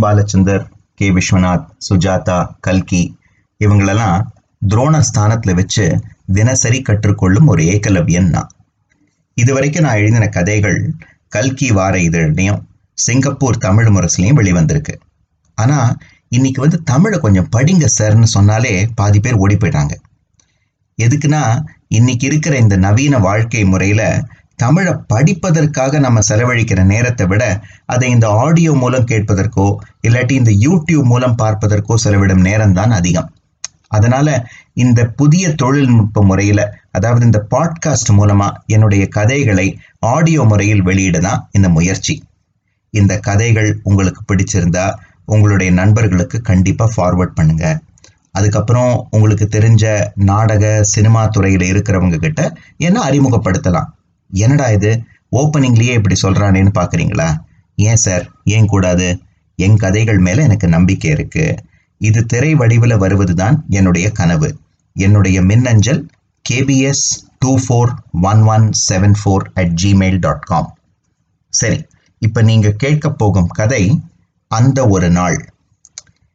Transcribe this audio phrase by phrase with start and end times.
[0.00, 0.64] Balachander
[0.94, 1.06] K.
[1.10, 3.02] Viswanath Sujatha கல்கி
[3.60, 4.18] இவங்களெல்லாம்
[4.68, 5.84] துரோண ஸ்தானத்தில் வச்சு
[6.32, 8.52] தினசரி கற்றுக்கொள்ளும் ஒரு ஏகலவியன் நான்
[9.36, 10.78] இதுவரைக்கும் நான் எழுதின கதைகள்
[11.28, 12.62] கல்கி வார இதழ்லையும்
[12.98, 14.94] சிங்கப்பூர் தமிழ் முரசுலையும் வெளிவந்திருக்கு.
[15.58, 15.92] ஆனால்
[16.28, 19.94] இன்னைக்கு வந்து தமிழை கொஞ்சம் படிங்க சார்னு சொன்னாலே பாதி பேர் ஓடி போயிட்டாங்க
[20.98, 21.42] எதுக்குன்னா
[21.88, 24.06] இன்னைக்கு இருக்கிற இந்த நவீன வாழ்க்கை முறையில்
[24.62, 27.42] தமிழை படிப்பதற்காக நம்ம செலவழிக்கிற நேரத்தை விட
[27.94, 29.66] அதை இந்த ஆடியோ மூலம் கேட்பதற்கோ
[30.08, 33.28] இல்லாட்டி இந்த யூடியூப் மூலம் பார்ப்பதற்கோ செலவிடும் நேரம் தான் அதிகம்.
[33.88, 34.28] அதனால
[34.84, 39.66] இந்த புதிய தொழில்நுட்ப முறையில அதாவது இந்த பாட்காஸ்ட் மூலமா என்னுடைய கதைகளை
[40.14, 42.14] ஆடியோ முறையில் வெளியிட தான் இந்த முயற்சி.
[42.94, 44.86] இந்த கதைகள் உங்களுக்கு பிடிச்சிருந்தா
[45.24, 47.64] உங்களுடைய நண்பர்களுக்கு கண்டிப்பாக ஃபார்வர்ட் பண்ணுங்க.
[48.30, 49.84] அதுக்கப்புறம் உங்களுக்கு தெரிஞ்ச
[50.30, 50.64] நாடக
[50.94, 52.42] சினிமா துறையில் இருக்கிறவங்க கிட்ட
[52.88, 53.88] என்ன அறிமுகப்படுத்தலாம்?
[54.30, 54.90] என்னடா இது?
[55.32, 57.28] ஓப்பனிங்லேயே இப்படி சொல்கிறானேன்னு பார்க்குறீங்களா
[57.78, 58.24] ஏன் சார்?
[58.44, 59.08] ஏன் கூடாது?
[59.58, 61.58] என் கதைகள் மேலே எனக்கு நம்பிக்கை இருக்குது
[62.00, 64.48] இது திரை வடிவில் வருவது தான் என்னுடைய கனவு.
[64.96, 66.00] என்னுடைய மின்னஞ்சல்
[66.50, 67.06] K P S
[67.38, 70.68] two four one one seven four at Gmail dot com
[71.52, 71.78] சரி
[72.18, 73.82] இப்போ நீங்கள் கேட்க போகும் கதை
[74.50, 75.38] அந்த ஒரு நாள்.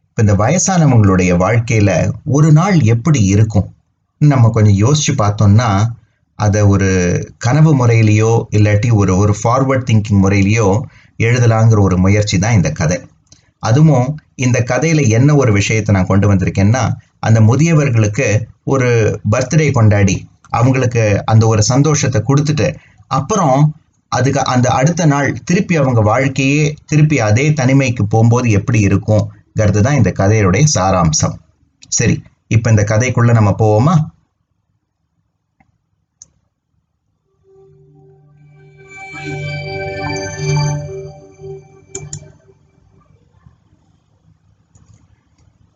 [0.10, 3.68] இப்போ இந்த வயசானவங்களுடைய வாழ்க்கையில் ஒரு நாள் எப்படி இருக்கும்?
[4.22, 5.70] நம்ம கொஞ்சம் யோசித்து பார்த்தோம்னா
[6.40, 6.90] அதை ஒரு
[7.38, 10.68] கனவு முறையிலையோ இல்லாட்டி ஒரு ஒரு ஃபார்வர்ட் திங்கிங் முறையிலையோ
[11.18, 12.98] எழுதலாங்கிற ஒரு முயற்சி தான் இந்த கதை.
[13.60, 16.84] அதுவும் இந்த கதையில் என்ன ஒரு விஷயத்தை நான் கொண்டு வந்திருக்கேன்னா
[17.20, 18.28] அந்த முதியவர்களுக்கு
[18.64, 22.68] ஒரு பர்த்டே கொண்டாடி அவங்களுக்கு அந்த ஒரு சந்தோஷத்தை கொடுத்துட்டு
[23.08, 23.58] அப்புறம்
[24.12, 30.12] அதுக்கு அந்த அடுத்த நாள் திருப்பி அவங்க வாழ்க்கையே திருப்பி அதே தனிமைக்கு போகும்போது எப்படி இருக்கும்ங்கிறது தான் இந்த
[30.20, 31.36] கதையுடைய சாராம்சம்.
[31.90, 32.16] சரி
[32.48, 33.96] இப்போ இந்த கதைக்குள்ளே நம்ம போவோமா?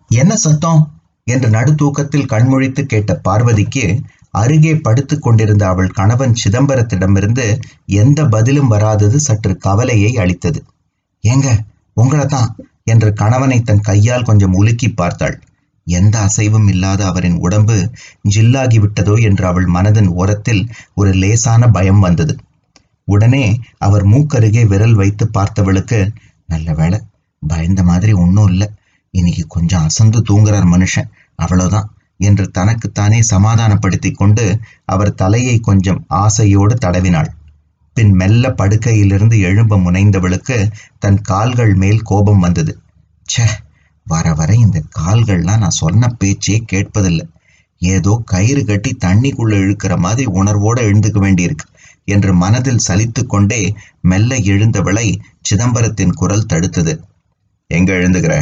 [0.09, 0.81] என்ன சத்தம்?
[1.27, 3.83] என்று நடுத்தூக்கத்தில் கண்முழித்து கேட்ட பார்வதிக்கு
[4.31, 7.45] அருகே படுத்துக் கொண்டிருந்த அவள் கணவன் சிதம்பரத்திடமிருந்து
[7.95, 10.59] எந்த பதிலும் வராதது சற்று கவலையை அளித்தது.
[11.23, 11.47] ஏங்க
[11.97, 12.49] உங்களை தான்
[12.83, 15.35] என்று கணவனை தன் கையால் கொஞ்சம் உலுக்கி பார்த்தாள்.
[15.87, 17.77] எந்த அசைவும் இல்லாத அவரின் உடம்பு
[18.35, 19.15] ஜில்லாகி விட்டதோ?
[19.21, 20.61] என்று அவள் மனதின் ஓரத்தில்
[20.93, 22.33] ஒரு லேசான பயம் வந்தது.
[23.07, 23.45] உடனே
[23.77, 25.99] அவர் மூக்கருகே விரல் வைத்து பார்த்தவளுக்கு
[26.47, 26.99] நல்ல வேலை
[27.43, 28.67] பயந்த மாதிரி ஒன்றும் இல்லை.
[29.11, 31.09] இன்னைக்கு கொஞ்சம் அசந்து தூங்குறார் மனுஷன்.
[31.35, 31.91] அவ்வளவுதான்.
[32.19, 37.29] என்று தனக்குத்தானே சமாதானப்படுத்தி கொண்டு அவர் தலையை கொஞ்சம் ஆசையோடு தடவினாள்.
[37.93, 42.79] பின் மெல்ல படுக்கையிலிருந்து எழும்ப முனைந்தவளுக்கு தன் கால்கள் மேல் கோபம் வந்தது.
[43.25, 43.47] ச்சே
[44.05, 47.25] வர வர இந்த கால்கள்லாம் நான் சொன்ன பேச்சே கேட்பதில்லை.
[47.81, 51.65] ஏதோ கயிறு கட்டி தண்ணிக்குள்ள இழுக்கிற மாதிரி உணர்வோட எழுந்துக்க வேண்டியிருக்கு
[52.05, 55.07] என்று மனதில் சலித்து கொண்டே மெல்ல எழுந்தவளை
[55.41, 56.99] சிதம்பரத்தின் குரல் தடுத்தது.
[57.67, 58.33] எங்க எழுந்துகிற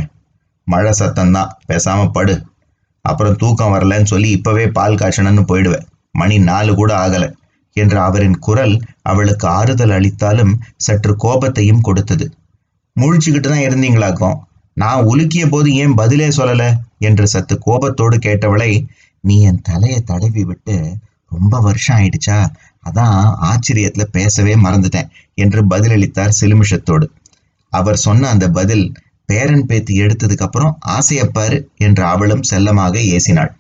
[0.68, 2.36] மழை சத்தம்தான் பேசாம படு.
[3.06, 5.86] அப்புறம் தூக்கம் வரலன்னு சொல்லி இப்பவே பால் காய்ச்சணும்னு போயிடுவேன்.
[6.12, 7.30] மணி நாலு கூட ஆகலை
[7.74, 12.34] என்ற அவரின் குரல் அவளுக்கு ஆறுதல் அளித்தாலும் சற்று கோபத்தையும் கொடுத்தது.
[13.00, 14.38] முழிச்சுக்கிட்டு தான் இருந்தீங்களாக்கும்.
[14.74, 16.74] நான் உலுக்கிய போது ஏன் பதிலே சொல்லல?
[17.00, 18.72] என்று சத்து கோபத்தோடு கேட்டவளை
[19.24, 20.98] நீ என் தலையை தடவி விட்டு
[21.30, 22.38] ரொம்ப வருஷம் ஆயிடுச்சா?
[22.86, 27.08] அதான் ஆச்சரியத்துல பேசவே மறந்துட்டேன் என்று பதிலளித்தார் சிலுமிஷத்தோடு.
[27.74, 28.86] அவர் சொன்ன அந்த பதில்
[29.30, 33.52] பேரன் பேத்தி எடுத்ததுக்கு அப்புறம் ஆசையப்பாரு என்று அவளும் செல்லமாக ஏசினாள்.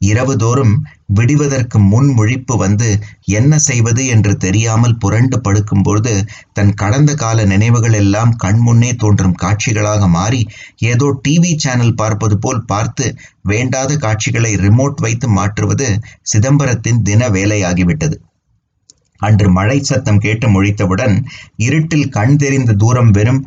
[0.00, 0.72] இரவு தோறும்
[1.14, 2.88] விடிவதற்கு முன் முழிப்பு வந்து
[3.30, 6.12] என்ன செய்வது என்று தெரியாமல் புரண்டு படுக்கும்போது
[6.52, 10.40] தன் கடந்த கால நினைவுகள் எல்லாம் கண்முன்னே தோன்றும் காட்சிகளாக மாறி
[10.84, 13.06] ஏதோ டிவி சேனல் பார்ப்பது போல் பார்த்து
[13.42, 15.88] வேண்டாத காட்சிகளை ரிமோட் வைத்து மாற்றுவது
[16.32, 18.18] சிதம்பரத்தின் தின வேலையாகிவிட்டது.
[19.20, 21.14] அன்று மழை சத்தம் கேட்டு முழித்தவுடன்
[21.56, 23.42] இருட்டில் கண் தெரிந்த தூரம் வெறும்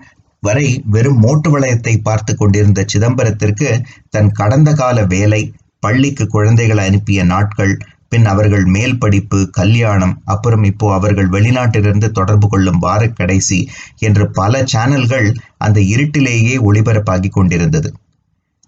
[0.45, 3.69] வரை வெறும் மோட்டு வளையத்தை பார்த்து கொண்டிருந்த சிதம்பரத்திற்கு
[4.09, 5.41] தன் கடந்த கால வேலை
[5.79, 7.73] பள்ளிக்கு குழந்தைகளை அனுப்பிய நாட்கள்
[8.09, 13.59] பின் அவர்கள் மேல் படிப்பு கல்யாணம் அப்புறம் இப்போ அவர்கள் வெளிநாட்டிலிருந்து தொடர்பு கொள்ளும் வார கடைசி
[13.99, 15.27] என்று பல சேனல்கள்
[15.57, 17.89] அந்த இருட்டிலேயே ஒளிபரப்பாகி கொண்டிருந்தது.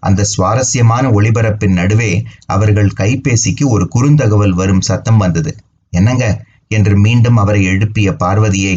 [0.02, 2.10] அந்த சுவாரஸ்யமான ஒளிபரப்பின் நடுவே
[2.46, 5.52] அவர்கள் கைபேசிக்கு ஒரு குறுந்தகவல் வரும் சத்தம் வந்தது.
[5.92, 6.24] என்னங்க?
[6.70, 8.74] என்று மீண்டும் அவரை எழுப்பிய பார்வதியை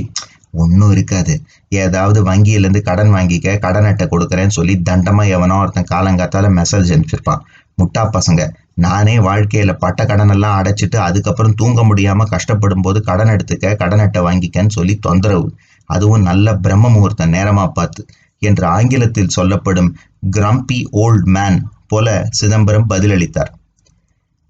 [0.54, 1.34] ஒன்றும் இருக்காது.
[1.84, 7.44] ஏதாவது வங்கியிலேருந்து கடன் வாங்கிக்க கடன் அட்டை கொடுக்குறேன்னு சொல்லி தண்டமாக எவனோ ஒருத்தன் காலங்காத்தால மெசேஜ் அனுப்பிச்சிருப்பான்.
[7.78, 8.42] முட்டா பசங்க.
[8.76, 14.22] நானே வாழ்க்கையில் பட்ட கடன் எல்லாம் அடைச்சிட்டு அதுக்கப்புறம் தூங்க முடியாமல் கஷ்டப்படும் போது கடன் எடுத்துக்க கடன் அட்டை
[14.28, 15.48] வாங்கிக்கன்னு சொல்லி தொந்தரவு.
[15.90, 18.04] அதுவும் நல்ல பிரம்ம முகூர்த்த நேரமாக பார்த்து.
[18.42, 19.90] என்று ஆங்கிலத்தில் சொல்லப்படும்
[20.30, 23.52] கிரம்பி ஓல்ட் மேன் போல சிதம்பரம் பதிலளித்தார்.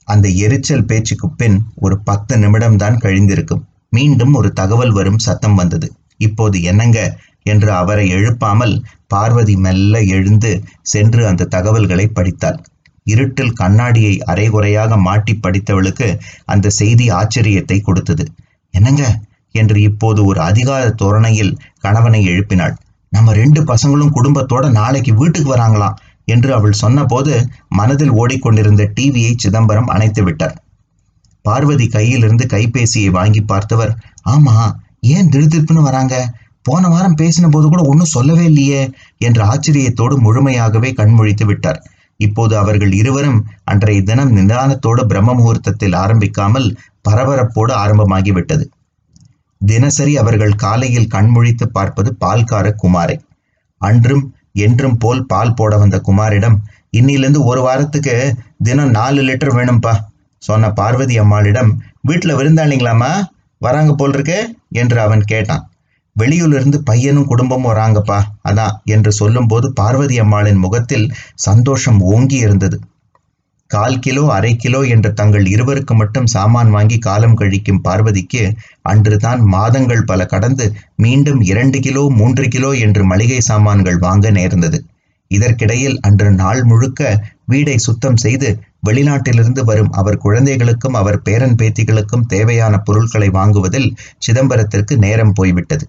[0.08, 3.64] அந்த எரிச்சல் பேச்சுக்கு பின் ஒரு பத்து நிமிடம் தான் கழிந்திருக்கும்.
[3.94, 5.88] மீண்டும் ஒரு தகவல் வரும் சத்தம் வந்தது.
[6.20, 7.00] இப்போது என்னங்க?
[7.44, 8.74] என்று அவரை எழுப்பாமல்
[9.08, 10.52] பார்வதி மெல்ல எழுந்து
[10.84, 12.60] சென்று அந்த தகவல்களை படித்தாள்.
[13.06, 16.08] இருட்டில் கண்ணாடியை அரைகுறையாக மாட்டி படித்தவளுக்கு
[16.46, 18.26] அந்த செய்தி ஆச்சரியத்தை கொடுத்தது.
[18.74, 19.04] என்னங்க?
[19.56, 22.76] என்று இப்போது ஒரு அதிகார தோரணையில் கணவனை எழுப்பினாள்.
[23.12, 25.98] நம்ம ரெண்டு பசங்களும் குடும்பத்தோட நாளைக்கு வீட்டுக்கு வராங்களாம்
[26.28, 27.34] என்று அவள் சொன்னபோது
[27.76, 30.56] மனதில் ஓடிக்கொண்டிருந்த டிவியை சிதம்பரம் அணைத்து விட்டார்
[31.46, 33.94] பார்வதி கையிலிருந்து கைபேசியை வாங்கி பார்த்தவர்
[34.30, 34.56] ஆமா
[35.14, 36.16] ஏன் திடுதிப்புன்னு வராங்க?
[36.66, 38.82] போன வாரம் பேசின போது கூட ஒன்றும் சொல்லவே இல்லையே
[39.18, 41.80] என்ற ஆச்சரியத்தோடு முழுமையாகவே கண்மொழித்து விட்டார்.
[42.20, 46.68] இப்போது அவர்கள் இருவரும் அன்றைய தினம் நிதானத்தோடு பிரம்ம முகூர்த்தத்தில் ஆரம்பிக்காமல்
[47.10, 48.66] பரபரப்போடு ஆரம்பமாகிவிட்டது
[49.62, 53.18] தினசரி அவர்கள் காலையில் கண்முழித்து பார்ப்பது பால்கார குமாரை.
[53.82, 54.24] அன்றும்
[54.66, 56.58] என்றும் போல் பால் போட வந்த குமாரிடம்
[56.98, 58.16] இன்னிலிருந்து ஒரு வாரத்துக்கு
[58.64, 59.94] தினம் நாலு லிட்டர் வேணும்பா.
[60.42, 61.72] சொன்ன பார்வதி அம்மாளிடம்
[62.02, 63.12] வீட்டில் விருந்தாளிங்களாமா
[63.62, 64.38] வராங்க போல் இருக்கு
[64.74, 65.66] என்று அவன் கேட்டான்.
[66.16, 68.18] வெளியூரிலிருந்து பையனும் குடும்பமும் வராங்கப்பா.
[68.44, 71.06] அதான் என்று சொல்லும்போது பார்வதி அம்மாளின் முகத்தில்
[71.46, 72.78] சந்தோஷம் ஓங்கி இருந்தது.
[73.70, 78.42] கால் கிலோ அரை கிலோ என்று தங்கள் இருவருக்கு மட்டும் சாமான் வாங்கி காலம் கழிக்கும் பார்வதிக்கு
[78.82, 80.66] அன்றுதான் மாதங்கள் பல கடந்து
[80.96, 84.80] மீண்டும் இரண்டு கிலோ மூன்று கிலோ என்று மளிகை சாமான்கள் வாங்க நேர்ந்தது.
[85.32, 87.02] இதற்கிடையில் அன்று நாள் முழுக்க
[87.46, 88.50] வீடை சுத்தம் செய்து
[88.88, 95.86] வெளிநாட்டிலிருந்து வரும் அவர் குழந்தைகளுக்கும் அவர் பேரன் பேத்திகளுக்கும் தேவையான பொருட்களை வாங்குவதில் சிதம்பரத்திற்கு நேரம் போய்விட்டது.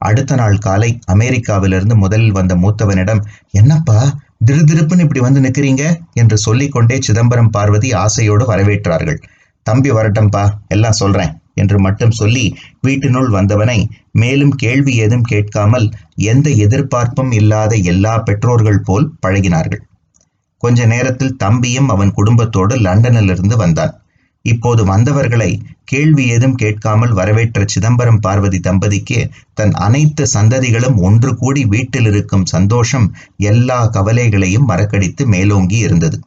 [0.00, 3.98] அடுத்த நாள் காலை அமெரிக்காவிலிருந்து முதலில் வந்த மூத்தவனிடம் என்னப்பா
[4.46, 9.18] திருதிருப்புன்னு இப்படி வந்து நிற்கிறீங்க என்று சொல்லிக்கொண்டே சிதம்பரம் பார்வதி ஆசையோடு வரவேற்றார்கள்.
[9.66, 12.44] தம்பி வரட்டம்பா எல்லாம் சொல்றேன் என்று மட்டும் சொல்லி
[12.80, 13.78] வீட்டினுள் வந்தவனை
[14.16, 15.86] மேலும் கேள்வி ஏதும் கேட்காமல்
[16.24, 19.82] எந்த எதிர்பார்ப்பும் இல்லாத எல்லா பெற்றோர்கள் போல் பழகினார்கள்.
[20.62, 23.94] கொஞ்ச நேரத்தில் தம்பியும் அவன் குடும்பத்தோடு லண்டனிலிருந்து வந்தான்.
[24.44, 25.50] இப்போது வந்தவர்களை
[25.84, 29.18] கேள்வி ஏதும் கேட்காமல் வரவேற்ற சிதம்பரம் பார்வதி தம்பதிக்கு
[29.54, 33.06] தன் அனைத்து சந்ததிகளும் ஒன்று கூடி வீட்டில் இருக்கும் சந்தோஷம்
[33.50, 36.18] எல்லா கவலைகளையும் மறக்கடித்து மேலோங்கி இருந்தது.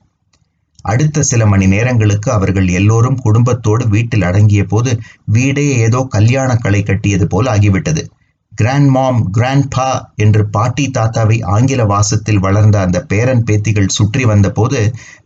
[0.91, 4.91] அடுத்த சில மணி நேரங்களுக்கு அவர்கள் எல்லோரும் குடும்பத்தோடு வீட்டில் அடங்கிய போது
[5.25, 8.03] வீடே ஏதோ கல்யாண கலை கட்டியது போல் ஆகிவிட்டது.
[8.51, 14.79] கிராண்ட் மாம் கிராண்ட் பா என்று பாட்டி தாத்தாவை ஆங்கில வாசத்தில் வளர்ந்த அந்த பேரன் பேத்திகள் சுற்றி வந்தபோது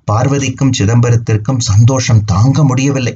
[0.06, 3.16] பார்வதிக்கும் சிதம்பரத்திற்கும் சந்தோஷம் தாங்க முடியவில்லை.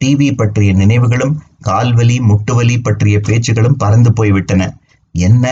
[0.00, 4.62] டிவி பற்றிய நினைவுகளும் கால்வலி முட்டுவலி பற்றிய பேச்சுகளும் பறந்து போய்விட்டன.
[5.14, 5.44] என்ன?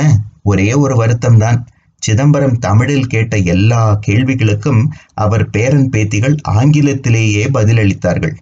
[0.43, 1.59] ஒரே ஒரு வருத்தம்தான்.
[2.03, 4.81] சிதம்பரம் தமிழில் கேட்ட எல்லா கேள்விகளுக்கும்
[5.15, 8.35] அவர் பேரன் பேத்திகள் ஆங்கிலத்திலேயே பதிலளித்தார்கள்.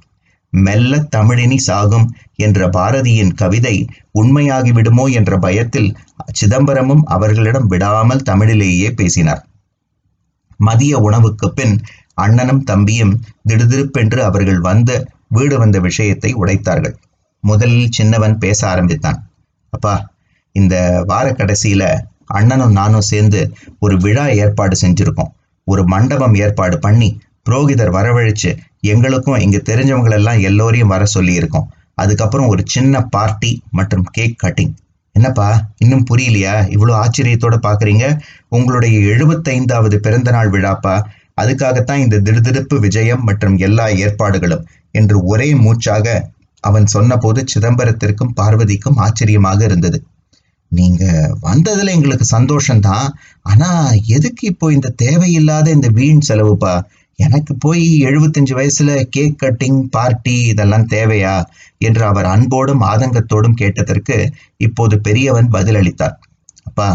[0.53, 3.75] மெல்ல தமிழினி சாகும் என்ற பாரதியின் கவிதை
[4.21, 5.91] உண்மையாகிவிடுமோ என்ற பயத்தில்
[6.41, 9.43] சிதம்பரமும் அவர்களிடம் விடாமல் தமிழிலேயே பேசினார்.
[10.61, 11.75] மதிய உணவுக்கு பின்
[12.15, 13.15] அண்ணனும் தம்பியும்
[13.49, 14.91] திடுதிருப்பென்று அவர்கள் வந்த
[15.29, 16.97] வீடு வந்த விஷயத்தை உடைத்தார்கள்.
[17.45, 19.19] முதலில் சின்னவன் பேச ஆரம்பித்தான்.
[19.73, 19.95] அப்பா
[20.57, 20.75] இந்த
[21.07, 21.83] வார கடைசியில
[22.39, 23.41] அண்ணனும் நானும் சேர்ந்து
[23.79, 25.31] ஒரு விழா ஏற்பாடு செஞ்சுருக்கோம்.
[25.67, 27.09] ஒரு மண்டபம் ஏற்பாடு பண்ணி
[27.49, 28.51] புரோகிதர் வரவழைச்சு
[28.93, 31.69] எங்களுக்கும் இங்கே தெரிஞ்சவங்களெல்லாம் எல்லோரையும் வர சொல்லியிருக்கோம்.
[31.95, 34.75] அதுக்கப்புறம் ஒரு சின்ன பார்ட்டி மற்றும் கேக் கட்டிங்.
[35.17, 36.55] என்னப்பா இன்னும் புரியலையா?
[36.75, 38.05] இவ்வளோ ஆச்சரியத்தோட பார்க்குறீங்க
[38.49, 40.95] உங்களுடைய எழுபத்தைந்தாவது பிறந்தநாள் விழாப்பா?
[41.41, 46.07] அதுக்காகத்தான் இந்த திடுதிடுப்பு விஜயம் மற்றும் எல்லா ஏற்பாடுகளும் என்று ஒரே மூச்சாக
[46.65, 49.99] அவன் சொன்னபோது சிதம்பரத்திற்கும் பார்வதிக்கும் ஆச்சரியமாக இருந்தது.
[50.71, 51.05] நீங்க
[51.43, 53.09] வந்ததுல எங்களுக்கு சந்தோஷம்தான்.
[53.43, 53.69] ஆனா
[54.07, 56.75] எதுக்கு இப்போ இந்த தேவையில்லாத இந்த வீண் செலவுப்பா?
[57.19, 61.35] எனக்கு போய் எழுபத்தஞ்சு வயசுல கேக் கட்டிங் பார்ட்டி இதெல்லாம் தேவையா?
[61.79, 64.17] என்று அவர் அன்போடும் ஆதங்கத்தோடும் கேட்டதற்கு
[64.57, 66.17] இப்போது பெரியவன் பதிலளித்தார்.
[66.63, 66.89] அப்பா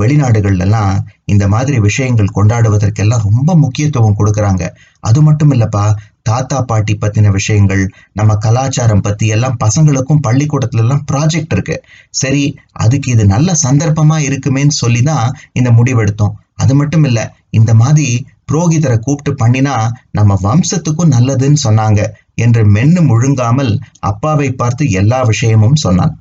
[0.00, 0.94] வெளிநாடுகள்லாம்
[1.32, 4.62] இந்த மாதிரி விஷயங்கள் கொண்டாடுவதற்கெல்லாம் ரொம்ப முக்கியத்துவம் கொடுக்கறாங்க.
[5.00, 5.84] அது மட்டும் இல்லப்பா
[6.22, 7.82] தாத்தா பாட்டி பத்தின விஷயங்கள்
[8.18, 11.76] நம்ம கலாச்சாரம் பத்தி எல்லாம் பசங்களுக்கும் பள்ளிக்கூடத்துல எல்லாம் ப்ராஜெக்ட் இருக்கு.
[12.20, 12.44] சரி
[12.84, 16.34] அதுக்கு இது நல்ல சந்தர்ப்பமா இருக்குமேன்னு சொல்லி தான் இந்த முடிவெடுத்தோம்.
[16.56, 17.20] அது மட்டும் இல்ல
[17.50, 18.08] இந்த மாதிரி
[18.50, 19.76] புரோகிதரை கூப்பிட்டு பண்ணினா
[20.10, 22.00] நம்ம வம்சத்துக்கும் நல்லதுன்னு சொன்னாங்க
[22.34, 23.72] என்று மென்னு முழுங்காமல்
[24.10, 26.14] அப்பாவை பார்த்து எல்லா விஷயமும் சொன்னான்.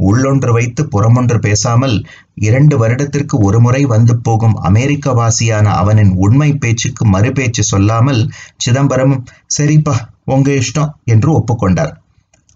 [0.00, 1.96] உள்ளொன்று வைத்து புறமொன்று பேசாமல்
[2.40, 8.22] இரண்டு வருடத்திற்கு ஒருமுறை வந்து போகும் அமெரிக்க வாசியான அவனின் உண்மை பேச்சுக்கு மறுபேச்சு சொல்லாமல்
[8.56, 9.16] சிதம்பரம்
[9.58, 11.92] சரிப்பா உங்க இஷ்டம் என்று ஒப்புக்கொண்டார்.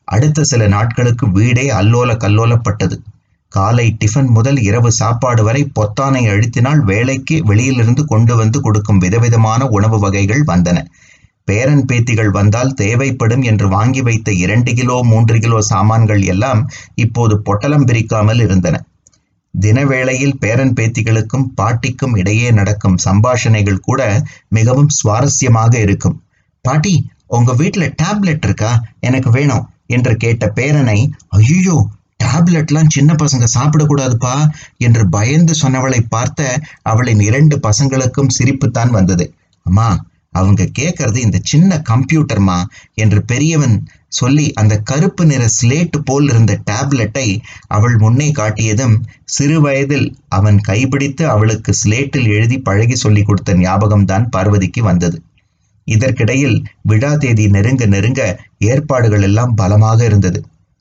[0.08, 2.96] அடுத்த சில நாட்களுக்கு வீடே அல்லோல கல்லோலப்பட்டது.
[3.52, 9.98] காலை டிஃபன் முதல் இரவு சாப்பாடு வரை பொத்தானை அழுத்தினால் வேலைக்கு வெளியிலிருந்து கொண்டு வந்து கொடுக்கும் விதவிதமான உணவு
[9.98, 10.78] வகைகள் வந்தன.
[11.48, 16.60] பேரன் பேத்திகள் வந்தால் தேவைப்படும் என்று வாங்கி வைத்த இரண்டு கிலோ மூன்று கிலோ சாமான்கள் எல்லாம்
[16.94, 18.76] இப்போது பொட்டலம் பிரிக்காமல் இருந்தன.
[19.54, 24.00] தினவேளையில் பேரன் பேத்திகளுக்கும் பாட்டிக்கும் இடையே நடக்கும் சம்பாஷணைகள் கூட
[24.48, 26.16] மிகவும் சுவாரஸ்யமாக இருக்கும்.
[26.64, 26.94] பாட்டி
[27.26, 28.72] உங்க வீட்டுல டேப்லெட் இருக்கா?
[29.00, 30.98] எனக்கு வேணும் என்று கேட்ட பேரனை
[31.28, 31.76] ஐயோ
[32.20, 34.34] டேப்லெட்லாம் சின்ன பசங்க சாப்பிடக்கூடாதுப்பா
[34.78, 39.24] என்று பயந்து சொன்னவளை பார்த்த அவளின் இரண்டு பசங்களுக்கும் சிரிப்புத்தான் வந்தது.
[39.66, 39.88] அம்மா
[40.34, 42.58] அவங்க கேட்கறது இந்த சின்ன கம்ப்யூட்டர்மா
[42.94, 43.76] என்று பெரியவன்
[44.08, 47.26] சொல்லி அந்த கருப்பு நிற ஸ்லேட்டு போல் இருந்த டேப்லெட்டை
[47.68, 48.94] அவள் முன்னே காட்டியதும்
[49.26, 55.18] சிறு வயதில் அவன் கைப்பிடித்து அவளுக்கு ஸ்லேட்டில் எழுதி பழகி சொல்லி கொடுத்த ஞாபகம்தான் பார்வதிக்கு வந்தது.
[55.86, 58.20] இதற்கிடையில் விழா தேதி நெருங்க நெருங்க
[58.64, 60.38] ஏற்பாடுகள் எல்லாம் பலமாக இருந்தது.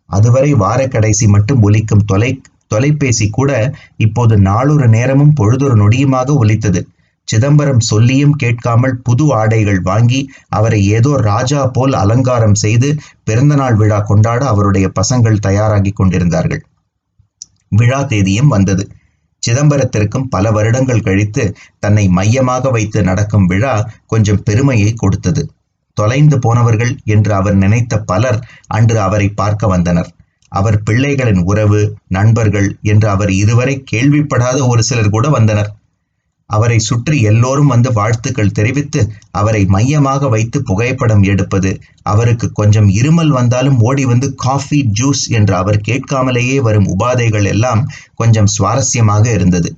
[0.09, 2.31] அதுவரை வார கடைசி மட்டும் ஒலிக்கும் தொலை
[2.67, 3.51] தொலைபேசி கூட
[3.97, 6.81] இப்போது நாளொரு நேரமும் பொழுதொரு நொடியுமாக ஒலித்தது.
[7.27, 12.89] சிதம்பரம் சொல்லியும் கேட்காமல் புது ஆடைகள் வாங்கி அவரை ஏதோ ராஜா போல் அலங்காரம் செய்து
[13.23, 16.61] பிறந்தநாள் விழா கொண்டாட அவருடைய பசங்கள் தயாராகி கொண்டிருந்தார்கள்.
[17.71, 18.83] விழா தேதியும் வந்தது.
[19.43, 21.43] சிதம்பரத்திற்கும் பல வருடங்கள் கழித்து
[21.79, 23.73] தன்னை மையமாக வைத்து நடக்கும் விழா
[24.07, 25.41] கொஞ்சம் பெருமையை கொடுத்தது.
[25.97, 30.09] தொலைந்து போனவர்கள் என்று அவர் நினைத்த பலர் அன்று அவரை பார்க்க வந்தனர்.
[30.51, 35.69] அவர் பிள்ளைகளின் உறவு நண்பர்கள் என்று அவர் இதுவரை கேள்விப்படாத ஒரு சிலர் கூட வந்தனர்.
[36.55, 41.71] அவரை சுற்றி எல்லோரும் வந்து வாழ்த்துக்கள் தெரிவித்து அவரை மையமாக வைத்து புகைப்படம் எடுப்பது
[42.03, 47.81] அவருக்கு கொஞ்சம் இருமல் வந்தாலும் ஓடி வந்து காஃபி ஜூஸ் என்று அவர் கேட்காமலேயே வரும் உபாதைகள் எல்லாம்
[48.15, 49.71] கொஞ்சம் சுவாரஸ்யமாக இருந்தது.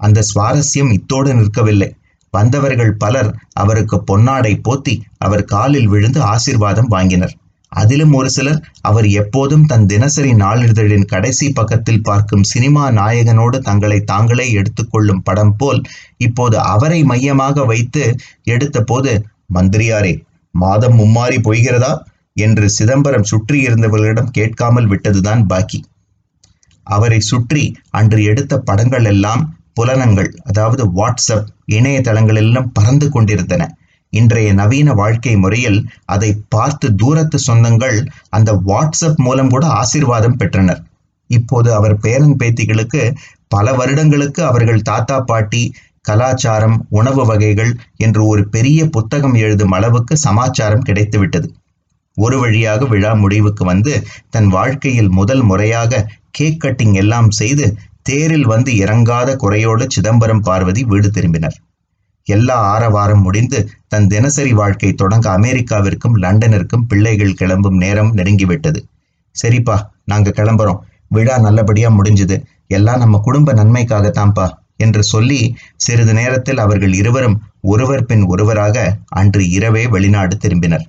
[0.00, 1.90] அந்த சுவாரஸ்யம் இத்தோடு நிற்கவில்லை.
[2.34, 7.34] வந்தவர்கள் பலர் அவருக்கு பொன்னாடை போத்தி அவர் காலில் விழுந்து ஆசிர்வாதம் வாங்கினர்.
[7.72, 14.46] அதிலும் ஒரு சிலர் அவர் எப்போதும் தன் தினசரி நாளிதழின் கடைசி பக்கத்தில் பார்க்கும் சினிமா நாயகனோடு தங்களை தாங்களே
[14.52, 15.80] எடுத்துக்கொள்ளும் படம் போல்
[16.18, 18.04] இப்போது அவரை மையமாக வைத்து
[18.44, 19.12] எடுத்த போது
[19.54, 20.14] மந்திரியாரே
[20.54, 21.92] மாதம் மும்மாறி போய்கிறதா?
[22.36, 25.78] என்று சிதம்பரம் சுற்றி இருந்தவர்களிடம் கேட்காமல் விட்டதுதான் பாக்கி.
[26.86, 29.42] அவரை சுற்றி அன்று எடுத்த படங்கள் எல்லாம்
[29.74, 33.62] புலனங்கள் அதாவது வாட்ஸ்அப் இணையதளங்கள் எல்லாம் பறந்து கொண்டிருந்தன.
[34.12, 37.96] இன்றைய நவீன வாழ்க்கை முறையில் அதை பார்த்து தூரத்து சொந்தங்கள்
[38.28, 40.80] அந்த வாட்ஸ்அப் மூலம் கூட ஆசீர்வாதம் பெற்றனர்.
[41.30, 43.02] இப்போது அவர் பேரன் பேத்திகளுக்கு
[43.48, 45.62] பல வருடங்களுக்கு அவர்கள் தாத்தா பாட்டி
[46.04, 51.48] கலாச்சாரம் உணவு வகைகள் என்று ஒரு பெரிய புத்தகம் எழுதும் அளவுக்கு சமாச்சாரம் கிடைத்துவிட்டது.
[52.16, 53.92] ஒரு வழியாக விழா முடிவுக்கு வந்து
[54.30, 56.00] தன் வாழ்க்கையில் முதல் முறையாக
[56.30, 57.66] கேக் கட்டிங் எல்லாம் செய்து
[58.02, 61.56] தேரில் வந்து இறங்காத குறையோடு சிதம்பரம் பார்வதி வீடு திரும்பினர்.
[62.28, 63.58] எல்லா ஆரவாரம் முடிந்து
[63.88, 68.80] தன் தினசரி வாழ்க்கை தொடங்க அமெரிக்காவிற்கும் லண்டனிற்கும் பிள்ளைகள் கிளம்பும் நேரம் நெருங்கிவிட்டது.
[69.36, 70.80] சரிப்பா நாங்க கிளம்புறோம்.
[71.08, 72.36] விழா நல்லபடியா முடிஞ்சது.
[72.68, 75.40] எல்லாம் நம்ம குடும்ப நன்மைக்காகத்தான்ப்பா என்று சொல்லி
[75.76, 78.76] சிறிது நேரத்தில் அவர்கள் இருவரும் ஒருவர் பின் ஒருவராக
[79.12, 80.84] அன்று இரவே வெளிநாடு திரும்பினர்.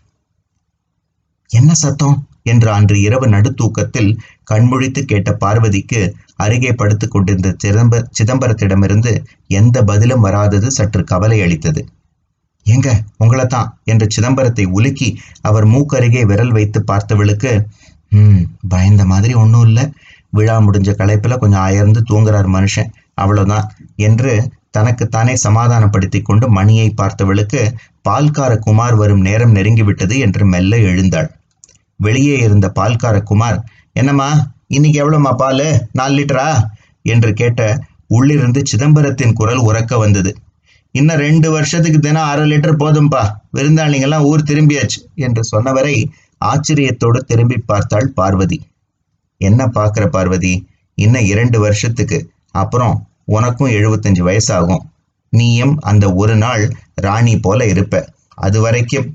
[1.49, 2.17] என்ன சத்தம்?
[2.43, 4.11] என்று அன்று இரவு நடுத்தூக்கத்தில்
[4.49, 6.01] கண்முழித்து கேட்ட பார்வதிக்கு
[6.35, 9.11] அருகே படுத்து கொண்டிருந்த சிதம்ப சிதம்பரத்திடமிருந்து
[9.53, 11.81] எந்த பதிலும் வராதது சற்று கவலை அளித்தது.
[12.65, 12.87] எங்க?
[13.19, 13.69] உங்களைத்தான்?
[13.83, 15.09] என்று சிதம்பரத்தை உலுக்கி
[15.41, 17.51] அவர் மூக்கருகே விரல் வைத்து பார்த்தவளுக்கு
[18.11, 19.85] ம் பயந்த மாதிரி ஒன்றும் இல்லை.
[20.29, 22.89] விழா முடிஞ்ச களைப்பில் கொஞ்சம் அயர்ந்து தூங்குறார் மனுஷன்.
[23.21, 23.67] அவ்வளோதான்
[23.99, 24.33] என்று
[24.71, 27.61] தனக்குத்தானே சமாதானப்படுத்தி கொண்டு மணியை பார்த்தவளுக்கு
[28.09, 31.29] பால்கார குமார் வரும் நேரம் நெருங்கிவிட்டது என்று மெல்ல எழுந்தாள்.
[31.99, 33.57] வெளியே இருந்த பால்கார குமார்
[33.99, 34.29] என்னம்மா
[34.67, 35.65] இன்னைக்கு எவ்வளோம்மா பால்?
[35.91, 36.49] நாலு லிட்டரா?
[37.05, 37.61] என்று கேட்ட
[38.07, 40.31] உள்ளிருந்து சிதம்பரத்தின் குரல் உறக்க வந்தது.
[40.95, 43.23] இன்னும் ரெண்டு வருஷத்துக்கு தினம் அரை லிட்டர் போதும்பா.
[43.53, 45.95] விருந்தாளிங்கெல்லாம் ஊர் திரும்பியாச்சு என்று சொன்னவரை
[46.45, 48.57] ஆச்சரியத்தோடு திரும்பி பார்த்தாள் பார்வதி.
[49.41, 50.53] என்ன பார்க்குற பார்வதி?
[50.97, 52.19] இன்னும் இரண்டு வருஷத்துக்கு.
[52.55, 52.95] அப்புறம்
[53.27, 54.83] உனக்கும் எழுபத்தஞ்சு வயசாகும்.
[55.33, 56.63] நீயும் அந்த ஒரு நாள்
[56.95, 57.95] ராணி போல இருப்ப.
[58.37, 59.07] அது வரைக்கும்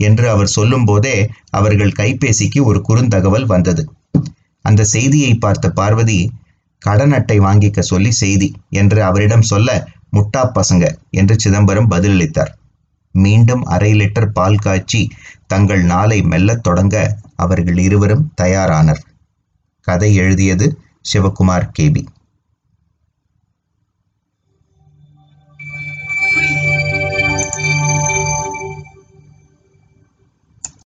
[0.00, 1.16] என்று அவர் சொல்லும்போதே
[1.50, 3.82] அவர்கள் கைபேசிக்கு ஒரு குறுந்தகவல் வந்தது.
[4.68, 6.18] அந்த செய்தியை பார்த்த பார்வதி
[6.82, 9.70] கடன் அட்டை வாங்கிக்க சொல்லி செய்தி என்று அவரிடம் சொல்ல
[10.12, 12.52] முட்டா பசங்க என்று சிதம்பரம் பதிலளித்தார்.
[13.14, 15.00] மீண்டும் அரை லிட்டர் பால் காய்ச்சி
[15.46, 16.96] தங்கள் நாளை மெல்லத் தொடங்க
[17.36, 19.02] அவர்கள் இருவரும் தயாரானர்.
[19.88, 20.66] கதை எழுதியது
[21.10, 22.02] சிவகுமார் கேபி